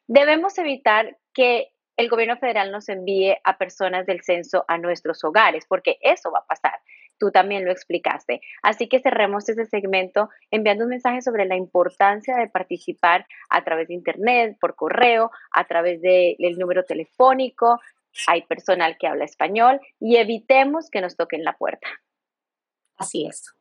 Debemos 0.08 0.58
evitar 0.58 1.18
que 1.34 1.74
el 1.98 2.10
gobierno 2.10 2.38
federal 2.38 2.72
nos 2.72 2.90
envíe 2.90 3.36
a 3.44 3.58
personas 3.58 4.06
del 4.06 4.24
censo 4.24 4.64
a 4.68 4.78
nuestros 4.78 5.24
hogares, 5.24 5.66
porque 5.68 5.98
eso 6.02 6.32
va 6.32 6.40
a 6.40 6.46
pasar. 6.46 6.80
Tú 7.18 7.32
también 7.32 7.66
lo 7.66 7.72
explicaste. 7.72 8.42
Así 8.62 8.88
que 8.88 9.02
cerremos 9.02 9.50
este 9.50 9.66
segmento 9.66 10.30
enviando 10.52 10.84
un 10.84 10.92
mensaje 10.92 11.22
sobre 11.22 11.46
la 11.46 11.56
importancia 11.56 12.38
de 12.38 12.48
participar 12.48 13.26
a 13.50 13.64
través 13.64 13.88
de 13.88 13.96
Internet, 13.96 14.58
por 14.62 14.76
correo, 14.76 15.32
a 15.52 15.66
través 15.66 16.00
del 16.02 16.58
número 16.60 16.84
telefónico. 16.86 17.80
Hay 18.28 18.44
personal 18.44 18.98
que 19.00 19.08
habla 19.08 19.26
español 19.26 19.82
y 20.00 20.18
evitemos 20.18 20.90
que 20.92 21.02
nos 21.02 21.18
toquen 21.18 21.44
la 21.44 21.54
puerta. 21.54 21.88
Así 22.98 23.26
es. 23.26 23.54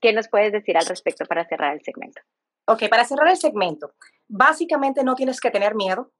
¿Qué 0.00 0.12
nos 0.12 0.28
puedes 0.28 0.52
decir 0.52 0.76
al 0.76 0.86
respecto 0.86 1.24
para 1.24 1.46
cerrar 1.46 1.74
el 1.74 1.82
segmento? 1.82 2.20
Ok, 2.66 2.88
para 2.88 3.04
cerrar 3.04 3.28
el 3.28 3.36
segmento, 3.36 3.92
básicamente 4.28 5.04
no 5.04 5.14
tienes 5.14 5.40
que 5.40 5.50
tener 5.50 5.74
miedo. 5.74 6.12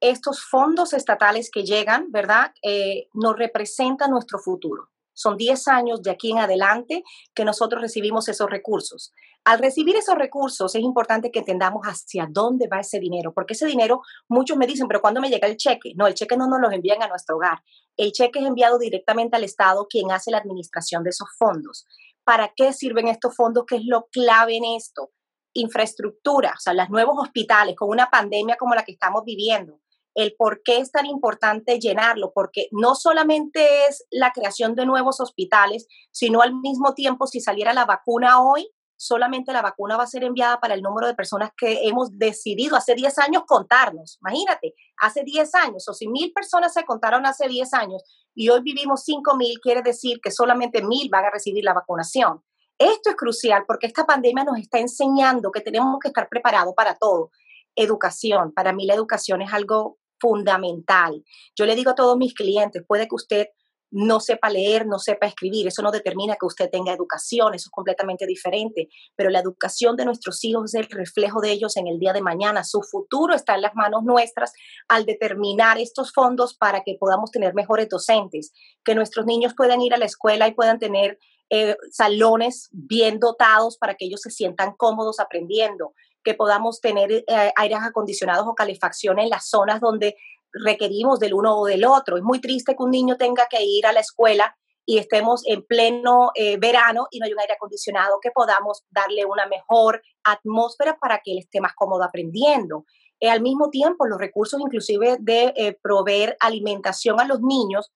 Estos 0.00 0.42
fondos 0.42 0.92
estatales 0.92 1.50
que 1.50 1.64
llegan, 1.64 2.10
¿verdad? 2.10 2.52
Eh, 2.62 3.08
nos 3.12 3.36
representan 3.36 4.10
nuestro 4.10 4.38
futuro. 4.38 4.88
Son 5.12 5.36
10 5.36 5.68
años 5.68 6.02
de 6.02 6.10
aquí 6.10 6.30
en 6.30 6.38
adelante 6.38 7.02
que 7.34 7.44
nosotros 7.44 7.82
recibimos 7.82 8.28
esos 8.28 8.48
recursos. 8.48 9.12
Al 9.44 9.58
recibir 9.58 9.96
esos 9.96 10.16
recursos 10.16 10.74
es 10.74 10.82
importante 10.82 11.30
que 11.30 11.40
entendamos 11.40 11.82
hacia 11.84 12.26
dónde 12.30 12.68
va 12.68 12.80
ese 12.80 12.98
dinero, 12.98 13.32
porque 13.34 13.54
ese 13.54 13.66
dinero, 13.66 14.00
muchos 14.28 14.56
me 14.56 14.66
dicen, 14.66 14.86
pero 14.88 15.00
¿cuándo 15.00 15.20
me 15.20 15.28
llega 15.28 15.46
el 15.48 15.56
cheque? 15.56 15.92
No, 15.94 16.06
el 16.06 16.14
cheque 16.14 16.36
no 16.36 16.46
nos 16.46 16.60
lo 16.60 16.70
envían 16.70 17.02
a 17.02 17.08
nuestro 17.08 17.36
hogar. 17.36 17.62
El 17.96 18.12
cheque 18.12 18.38
es 18.38 18.46
enviado 18.46 18.78
directamente 18.78 19.36
al 19.36 19.44
Estado, 19.44 19.86
quien 19.88 20.10
hace 20.10 20.30
la 20.30 20.38
administración 20.38 21.02
de 21.02 21.10
esos 21.10 21.28
fondos. 21.38 21.86
¿Para 22.24 22.52
qué 22.54 22.72
sirven 22.72 23.08
estos 23.08 23.34
fondos? 23.34 23.64
¿Qué 23.66 23.76
es 23.76 23.84
lo 23.84 24.06
clave 24.12 24.56
en 24.56 24.64
esto? 24.76 25.10
Infraestructura, 25.54 26.54
o 26.56 26.60
sea, 26.60 26.74
los 26.74 26.90
nuevos 26.90 27.16
hospitales 27.18 27.76
con 27.76 27.88
una 27.88 28.10
pandemia 28.10 28.56
como 28.56 28.74
la 28.74 28.84
que 28.84 28.92
estamos 28.92 29.24
viviendo, 29.24 29.80
el 30.14 30.34
por 30.36 30.62
qué 30.62 30.78
es 30.78 30.90
tan 30.90 31.06
importante 31.06 31.78
llenarlo, 31.78 32.32
porque 32.34 32.68
no 32.72 32.94
solamente 32.94 33.86
es 33.86 34.04
la 34.10 34.32
creación 34.32 34.74
de 34.74 34.86
nuevos 34.86 35.20
hospitales, 35.20 35.86
sino 36.10 36.42
al 36.42 36.54
mismo 36.54 36.94
tiempo, 36.94 37.26
si 37.26 37.40
saliera 37.40 37.72
la 37.72 37.84
vacuna 37.84 38.42
hoy, 38.42 38.70
solamente 39.00 39.52
la 39.54 39.62
vacuna 39.62 39.96
va 39.96 40.02
a 40.02 40.06
ser 40.06 40.24
enviada 40.24 40.60
para 40.60 40.74
el 40.74 40.82
número 40.82 41.06
de 41.06 41.14
personas 41.14 41.52
que 41.56 41.88
hemos 41.88 42.18
decidido 42.18 42.76
hace 42.76 42.94
10 42.94 43.18
años 43.20 43.44
contarnos. 43.46 44.18
Imagínate, 44.20 44.74
hace 44.98 45.22
10 45.24 45.54
años, 45.54 45.88
o 45.88 45.94
si 45.94 46.06
mil 46.06 46.32
personas 46.34 46.74
se 46.74 46.84
contaron 46.84 47.24
hace 47.24 47.48
10 47.48 47.72
años 47.72 48.02
y 48.34 48.50
hoy 48.50 48.60
vivimos 48.60 49.02
5 49.04 49.36
mil, 49.36 49.58
quiere 49.60 49.80
decir 49.80 50.20
que 50.22 50.30
solamente 50.30 50.82
mil 50.82 51.08
van 51.10 51.24
a 51.24 51.30
recibir 51.30 51.64
la 51.64 51.72
vacunación. 51.72 52.42
Esto 52.80 53.10
es 53.10 53.16
crucial 53.16 53.64
porque 53.66 53.86
esta 53.86 54.06
pandemia 54.06 54.42
nos 54.42 54.58
está 54.58 54.78
enseñando 54.78 55.50
que 55.50 55.60
tenemos 55.60 55.98
que 56.00 56.08
estar 56.08 56.30
preparados 56.30 56.72
para 56.74 56.94
todo. 56.94 57.30
Educación, 57.76 58.54
para 58.54 58.72
mí 58.72 58.86
la 58.86 58.94
educación 58.94 59.42
es 59.42 59.52
algo 59.52 59.98
fundamental. 60.18 61.22
Yo 61.54 61.66
le 61.66 61.74
digo 61.74 61.90
a 61.90 61.94
todos 61.94 62.16
mis 62.16 62.32
clientes, 62.32 62.82
puede 62.88 63.06
que 63.06 63.14
usted 63.14 63.46
no 63.90 64.18
sepa 64.18 64.48
leer, 64.48 64.86
no 64.86 64.98
sepa 64.98 65.26
escribir, 65.26 65.66
eso 65.66 65.82
no 65.82 65.90
determina 65.90 66.36
que 66.40 66.46
usted 66.46 66.70
tenga 66.70 66.94
educación, 66.94 67.52
eso 67.52 67.66
es 67.66 67.70
completamente 67.70 68.24
diferente, 68.24 68.88
pero 69.14 69.28
la 69.28 69.40
educación 69.40 69.96
de 69.96 70.06
nuestros 70.06 70.42
hijos 70.44 70.72
es 70.74 70.80
el 70.80 70.88
reflejo 70.88 71.42
de 71.42 71.50
ellos 71.50 71.76
en 71.76 71.86
el 71.86 71.98
día 71.98 72.14
de 72.14 72.22
mañana, 72.22 72.64
su 72.64 72.80
futuro 72.82 73.34
está 73.34 73.56
en 73.56 73.62
las 73.62 73.74
manos 73.74 74.04
nuestras 74.04 74.52
al 74.88 75.04
determinar 75.04 75.78
estos 75.78 76.12
fondos 76.14 76.56
para 76.56 76.82
que 76.82 76.96
podamos 76.98 77.30
tener 77.30 77.52
mejores 77.52 77.90
docentes, 77.90 78.52
que 78.84 78.94
nuestros 78.94 79.26
niños 79.26 79.52
puedan 79.54 79.82
ir 79.82 79.92
a 79.92 79.98
la 79.98 80.06
escuela 80.06 80.48
y 80.48 80.54
puedan 80.54 80.78
tener 80.78 81.18
eh, 81.52 81.76
salones 81.90 82.68
bien 82.70 83.18
dotados 83.18 83.76
para 83.76 83.96
que 83.96 84.04
ellos 84.04 84.20
se 84.20 84.30
sientan 84.30 84.72
cómodos 84.76 85.18
aprendiendo, 85.18 85.94
que 86.22 86.34
podamos 86.34 86.80
tener 86.80 87.10
eh, 87.10 87.52
aires 87.56 87.80
acondicionados 87.82 88.46
o 88.46 88.54
calefacción 88.54 89.18
en 89.18 89.30
las 89.30 89.48
zonas 89.48 89.80
donde 89.80 90.16
requerimos 90.52 91.18
del 91.18 91.34
uno 91.34 91.58
o 91.58 91.66
del 91.66 91.84
otro. 91.84 92.16
Es 92.16 92.22
muy 92.22 92.40
triste 92.40 92.76
que 92.76 92.82
un 92.84 92.92
niño 92.92 93.16
tenga 93.16 93.46
que 93.50 93.64
ir 93.64 93.84
a 93.84 93.92
la 93.92 93.98
escuela 93.98 94.56
y 94.86 94.98
estemos 94.98 95.42
en 95.44 95.66
pleno 95.66 96.30
eh, 96.36 96.56
verano 96.56 97.08
y 97.10 97.18
no 97.18 97.26
hay 97.26 97.32
un 97.32 97.40
aire 97.40 97.54
acondicionado, 97.54 98.20
que 98.22 98.30
podamos 98.30 98.84
darle 98.88 99.24
una 99.24 99.46
mejor 99.46 100.02
atmósfera 100.22 100.98
para 101.00 101.18
que 101.18 101.32
él 101.32 101.38
esté 101.38 101.60
más 101.60 101.74
cómodo 101.74 102.04
aprendiendo. 102.04 102.84
al 103.22 103.40
mismo 103.40 103.70
tiempo, 103.70 104.06
los 104.06 104.20
recursos 104.20 104.60
inclusive 104.60 105.16
de 105.18 105.78
proveer 105.82 106.36
alimentación 106.40 107.20
a 107.20 107.24
los 107.24 107.40
niños 107.40 107.90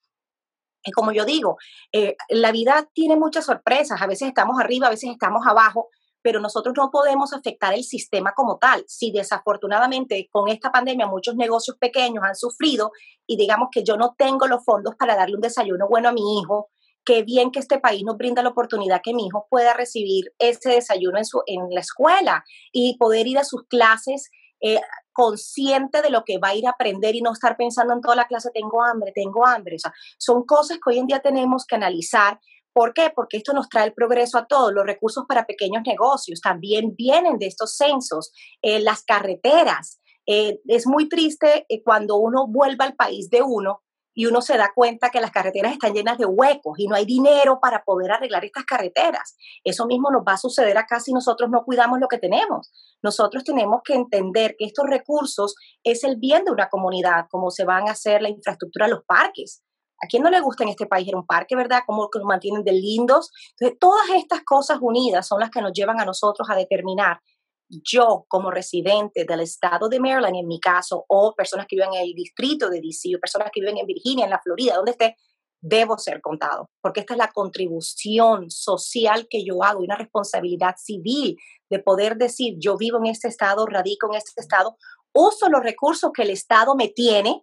como 0.92 1.12
yo 1.12 1.24
digo, 1.24 1.56
eh, 1.92 2.16
la 2.28 2.52
vida 2.52 2.88
tiene 2.92 3.16
muchas 3.16 3.46
sorpresas, 3.46 4.00
a 4.00 4.06
veces 4.06 4.28
estamos 4.28 4.60
arriba, 4.60 4.88
a 4.88 4.90
veces 4.90 5.10
estamos 5.10 5.46
abajo, 5.46 5.88
pero 6.24 6.40
nosotros 6.40 6.74
no 6.76 6.90
podemos 6.90 7.34
afectar 7.34 7.74
el 7.74 7.84
sistema 7.84 8.32
como 8.34 8.56
tal. 8.56 8.82
Si 8.88 9.12
desafortunadamente 9.12 10.28
con 10.32 10.48
esta 10.48 10.72
pandemia 10.72 11.06
muchos 11.06 11.36
negocios 11.36 11.76
pequeños 11.78 12.24
han 12.24 12.34
sufrido 12.34 12.92
y 13.26 13.36
digamos 13.36 13.68
que 13.70 13.84
yo 13.84 13.98
no 13.98 14.14
tengo 14.16 14.46
los 14.46 14.64
fondos 14.64 14.94
para 14.98 15.16
darle 15.16 15.36
un 15.36 15.42
desayuno 15.42 15.86
bueno 15.86 16.08
a 16.08 16.12
mi 16.12 16.40
hijo, 16.40 16.70
qué 17.04 17.22
bien 17.24 17.50
que 17.50 17.60
este 17.60 17.78
país 17.78 18.02
nos 18.04 18.16
brinda 18.16 18.42
la 18.42 18.48
oportunidad 18.48 19.02
que 19.02 19.12
mi 19.12 19.26
hijo 19.26 19.46
pueda 19.50 19.74
recibir 19.74 20.32
ese 20.38 20.70
desayuno 20.70 21.18
en, 21.18 21.26
su, 21.26 21.42
en 21.46 21.68
la 21.70 21.80
escuela 21.80 22.42
y 22.72 22.96
poder 22.96 23.26
ir 23.26 23.38
a 23.38 23.44
sus 23.44 23.64
clases 23.68 24.30
eh, 24.62 24.80
consciente 25.14 26.02
de 26.02 26.10
lo 26.10 26.24
que 26.24 26.38
va 26.38 26.48
a 26.48 26.54
ir 26.54 26.66
a 26.66 26.70
aprender 26.70 27.14
y 27.14 27.22
no 27.22 27.32
estar 27.32 27.56
pensando 27.56 27.94
en 27.94 28.02
toda 28.02 28.16
la 28.16 28.26
clase, 28.26 28.50
tengo 28.52 28.84
hambre, 28.84 29.12
tengo 29.14 29.46
hambre. 29.46 29.76
O 29.76 29.78
sea, 29.78 29.94
son 30.18 30.44
cosas 30.44 30.76
que 30.76 30.90
hoy 30.90 30.98
en 30.98 31.06
día 31.06 31.20
tenemos 31.20 31.64
que 31.64 31.76
analizar. 31.76 32.38
¿Por 32.74 32.92
qué? 32.92 33.10
Porque 33.14 33.36
esto 33.38 33.52
nos 33.54 33.68
trae 33.68 33.86
el 33.86 33.94
progreso 33.94 34.36
a 34.36 34.46
todos. 34.46 34.72
Los 34.72 34.84
recursos 34.84 35.24
para 35.26 35.46
pequeños 35.46 35.82
negocios 35.86 36.40
también 36.40 36.94
vienen 36.96 37.38
de 37.38 37.46
estos 37.46 37.76
censos. 37.76 38.32
Eh, 38.60 38.80
las 38.80 39.02
carreteras. 39.04 40.00
Eh, 40.26 40.60
es 40.66 40.86
muy 40.86 41.08
triste 41.08 41.66
eh, 41.68 41.82
cuando 41.82 42.16
uno 42.16 42.46
vuelve 42.48 42.84
al 42.84 42.94
país 42.94 43.30
de 43.30 43.42
uno 43.42 43.83
y 44.14 44.26
uno 44.26 44.40
se 44.40 44.56
da 44.56 44.70
cuenta 44.74 45.10
que 45.10 45.20
las 45.20 45.30
carreteras 45.30 45.72
están 45.72 45.92
llenas 45.92 46.16
de 46.18 46.26
huecos 46.26 46.78
y 46.78 46.86
no 46.86 46.94
hay 46.94 47.04
dinero 47.04 47.58
para 47.60 47.84
poder 47.84 48.12
arreglar 48.12 48.44
estas 48.44 48.64
carreteras. 48.64 49.36
Eso 49.64 49.86
mismo 49.86 50.10
nos 50.10 50.22
va 50.22 50.34
a 50.34 50.38
suceder 50.38 50.78
acá 50.78 51.00
si 51.00 51.12
nosotros 51.12 51.50
no 51.50 51.64
cuidamos 51.64 51.98
lo 51.98 52.08
que 52.08 52.18
tenemos. 52.18 52.70
Nosotros 53.02 53.44
tenemos 53.44 53.82
que 53.84 53.94
entender 53.94 54.54
que 54.58 54.66
estos 54.66 54.86
recursos 54.86 55.54
es 55.82 56.04
el 56.04 56.16
bien 56.16 56.44
de 56.44 56.52
una 56.52 56.68
comunidad, 56.68 57.26
como 57.30 57.50
se 57.50 57.64
van 57.64 57.88
a 57.88 57.92
hacer 57.92 58.22
la 58.22 58.28
infraestructura, 58.28 58.88
los 58.88 59.04
parques. 59.04 59.62
¿A 60.02 60.06
quién 60.06 60.22
no 60.22 60.30
le 60.30 60.40
gusta 60.40 60.64
en 60.64 60.70
este 60.70 60.86
país 60.86 61.08
ir 61.08 61.16
un 61.16 61.26
parque, 61.26 61.56
verdad? 61.56 61.82
¿Cómo 61.86 62.08
nos 62.12 62.24
mantienen 62.24 62.62
de 62.62 62.72
lindos? 62.72 63.30
Entonces, 63.52 63.78
todas 63.78 64.10
estas 64.16 64.42
cosas 64.44 64.78
unidas 64.80 65.26
son 65.26 65.40
las 65.40 65.50
que 65.50 65.62
nos 65.62 65.72
llevan 65.72 66.00
a 66.00 66.04
nosotros 66.04 66.48
a 66.50 66.56
determinar 66.56 67.20
yo 67.68 68.24
como 68.28 68.50
residente 68.50 69.24
del 69.24 69.40
estado 69.40 69.88
de 69.88 70.00
Maryland, 70.00 70.36
en 70.36 70.46
mi 70.46 70.60
caso, 70.60 71.04
o 71.08 71.34
personas 71.34 71.66
que 71.66 71.76
viven 71.76 71.94
en 71.94 72.02
el 72.02 72.14
distrito 72.14 72.68
de 72.68 72.80
DC, 72.80 73.16
o 73.16 73.20
personas 73.20 73.50
que 73.52 73.60
viven 73.60 73.78
en 73.78 73.86
Virginia, 73.86 74.24
en 74.24 74.30
la 74.30 74.40
Florida, 74.42 74.76
donde 74.76 74.92
esté, 74.92 75.16
debo 75.60 75.96
ser 75.96 76.20
contado, 76.20 76.68
porque 76.82 77.00
esta 77.00 77.14
es 77.14 77.18
la 77.18 77.32
contribución 77.32 78.50
social 78.50 79.26
que 79.30 79.44
yo 79.44 79.62
hago 79.62 79.80
y 79.80 79.86
una 79.86 79.96
responsabilidad 79.96 80.74
civil 80.76 81.36
de 81.70 81.78
poder 81.78 82.16
decir, 82.16 82.56
yo 82.58 82.76
vivo 82.76 82.98
en 82.98 83.06
este 83.06 83.28
estado, 83.28 83.64
radico 83.64 84.08
en 84.08 84.16
este 84.16 84.40
estado, 84.42 84.76
uso 85.14 85.48
los 85.48 85.62
recursos 85.62 86.10
que 86.12 86.22
el 86.22 86.30
estado 86.30 86.74
me 86.74 86.88
tiene 86.88 87.42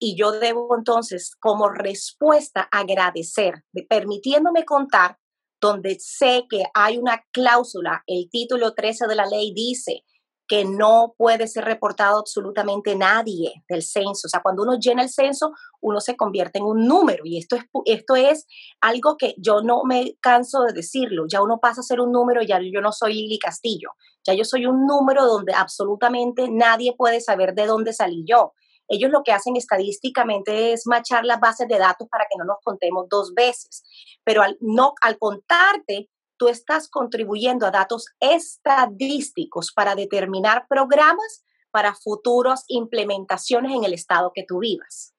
y 0.00 0.16
yo 0.16 0.32
debo 0.32 0.76
entonces 0.76 1.36
como 1.38 1.68
respuesta 1.68 2.68
agradecer, 2.72 3.62
permitiéndome 3.88 4.64
contar 4.64 5.18
donde 5.62 5.96
sé 6.00 6.44
que 6.50 6.64
hay 6.74 6.98
una 6.98 7.22
cláusula, 7.30 8.02
el 8.08 8.28
título 8.28 8.74
13 8.74 9.06
de 9.06 9.14
la 9.14 9.26
ley 9.26 9.54
dice 9.54 10.04
que 10.48 10.64
no 10.64 11.14
puede 11.16 11.46
ser 11.46 11.64
reportado 11.64 12.18
absolutamente 12.18 12.96
nadie 12.96 13.62
del 13.68 13.82
censo. 13.82 14.26
O 14.26 14.28
sea, 14.28 14.42
cuando 14.42 14.64
uno 14.64 14.76
llena 14.78 15.02
el 15.02 15.08
censo, 15.08 15.52
uno 15.80 16.00
se 16.00 16.16
convierte 16.16 16.58
en 16.58 16.64
un 16.64 16.86
número 16.86 17.22
y 17.24 17.38
esto 17.38 17.56
es, 17.56 17.64
esto 17.86 18.16
es 18.16 18.46
algo 18.80 19.16
que 19.16 19.34
yo 19.38 19.62
no 19.62 19.84
me 19.84 20.16
canso 20.20 20.62
de 20.62 20.72
decirlo. 20.72 21.24
Ya 21.28 21.40
uno 21.40 21.58
pasa 21.58 21.80
a 21.80 21.84
ser 21.84 22.00
un 22.00 22.10
número, 22.10 22.42
ya 22.42 22.58
yo 22.60 22.80
no 22.80 22.90
soy 22.90 23.14
Lili 23.14 23.38
Castillo, 23.38 23.92
ya 24.26 24.34
yo 24.34 24.44
soy 24.44 24.66
un 24.66 24.84
número 24.84 25.24
donde 25.26 25.54
absolutamente 25.54 26.48
nadie 26.50 26.94
puede 26.98 27.20
saber 27.20 27.54
de 27.54 27.66
dónde 27.66 27.92
salí 27.92 28.24
yo. 28.26 28.52
Ellos 28.92 29.10
lo 29.10 29.22
que 29.22 29.32
hacen 29.32 29.56
estadísticamente 29.56 30.74
es 30.74 30.86
machar 30.86 31.24
las 31.24 31.40
bases 31.40 31.66
de 31.66 31.78
datos 31.78 32.08
para 32.10 32.24
que 32.24 32.36
no 32.36 32.44
nos 32.44 32.58
contemos 32.62 33.08
dos 33.08 33.32
veces. 33.32 33.82
Pero 34.22 34.42
al, 34.42 34.58
no, 34.60 34.92
al 35.00 35.18
contarte, 35.18 36.10
tú 36.36 36.48
estás 36.48 36.90
contribuyendo 36.90 37.64
a 37.64 37.70
datos 37.70 38.08
estadísticos 38.20 39.72
para 39.72 39.94
determinar 39.94 40.66
programas 40.68 41.42
para 41.70 41.94
futuras 41.94 42.66
implementaciones 42.68 43.72
en 43.72 43.84
el 43.84 43.94
estado 43.94 44.30
que 44.34 44.44
tú 44.46 44.58
vivas. 44.58 45.14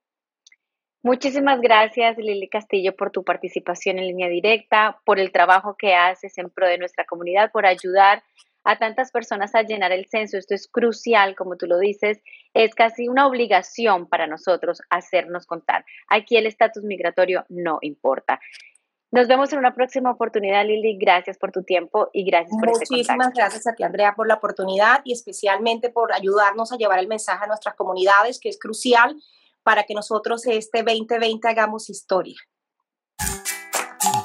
Muchísimas 1.01 1.59
gracias, 1.59 2.15
Lili 2.19 2.47
Castillo, 2.49 2.95
por 2.95 3.09
tu 3.09 3.23
participación 3.23 3.97
en 3.97 4.05
línea 4.05 4.29
directa, 4.29 5.01
por 5.03 5.19
el 5.19 5.31
trabajo 5.31 5.75
que 5.79 5.95
haces 5.95 6.37
en 6.37 6.51
pro 6.51 6.67
de 6.67 6.77
nuestra 6.77 7.05
comunidad, 7.05 7.51
por 7.51 7.65
ayudar 7.65 8.23
a 8.63 8.77
tantas 8.77 9.11
personas 9.11 9.55
a 9.55 9.63
llenar 9.63 9.91
el 9.91 10.07
censo. 10.07 10.37
Esto 10.37 10.55
es 10.55 10.67
crucial, 10.67 11.35
como 11.35 11.57
tú 11.57 11.67
lo 11.67 11.79
dices, 11.79 12.19
es 12.53 12.73
casi 12.75 13.07
una 13.07 13.27
obligación 13.27 14.07
para 14.07 14.27
nosotros 14.27 14.81
hacernos 14.89 15.45
contar. 15.45 15.85
Aquí 16.09 16.37
el 16.37 16.45
estatus 16.45 16.83
migratorio 16.83 17.45
no 17.49 17.79
importa. 17.81 18.39
Nos 19.11 19.27
vemos 19.27 19.53
en 19.53 19.59
una 19.59 19.75
próxima 19.75 20.09
oportunidad, 20.09 20.65
Lili. 20.65 20.97
Gracias 20.99 21.37
por 21.37 21.51
tu 21.51 21.63
tiempo 21.63 22.09
y 22.13 22.25
gracias 22.25 22.57
por 22.59 22.69
este 22.69 22.87
Muchísimas 22.89 23.31
gracias 23.31 23.67
a 23.67 23.75
ti, 23.75 23.83
Andrea, 23.83 24.15
por 24.15 24.27
la 24.27 24.35
oportunidad 24.35 25.01
y 25.03 25.13
especialmente 25.13 25.91
por 25.91 26.11
ayudarnos 26.13 26.71
a 26.71 26.77
llevar 26.77 26.97
el 26.97 27.07
mensaje 27.07 27.43
a 27.43 27.47
nuestras 27.47 27.75
comunidades, 27.75 28.39
que 28.39 28.49
es 28.49 28.57
crucial 28.57 29.15
para 29.61 29.83
que 29.83 29.93
nosotros 29.93 30.47
este 30.47 30.81
2020 30.83 31.47
hagamos 31.47 31.91
historia. 31.91 32.37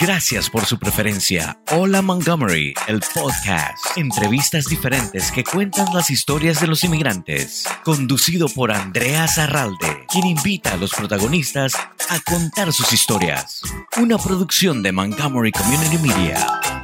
Gracias 0.01 0.49
por 0.49 0.65
su 0.65 0.79
preferencia. 0.79 1.59
Hola 1.73 2.03
Montgomery, 2.03 2.73
el 2.87 3.01
podcast. 3.01 3.97
Entrevistas 3.97 4.67
diferentes 4.67 5.33
que 5.33 5.43
cuentan 5.43 5.93
las 5.93 6.11
historias 6.11 6.61
de 6.61 6.69
los 6.69 6.85
inmigrantes. 6.85 7.65
Conducido 7.83 8.49
por 8.49 8.71
Andrea 8.71 9.27
Zarralde, 9.27 10.07
quien 10.09 10.27
invita 10.27 10.75
a 10.75 10.77
los 10.77 10.93
protagonistas 10.93 11.75
a 11.75 12.21
contar 12.21 12.73
sus 12.73 12.93
historias. 12.93 13.61
Una 13.97 14.19
producción 14.19 14.85
de 14.85 14.93
Montgomery 14.93 15.51
Community 15.51 15.99
Media. 15.99 16.78